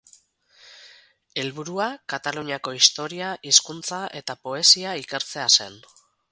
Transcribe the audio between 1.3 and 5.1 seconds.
Helburua Kataluniako historia, hizkuntza eta poesia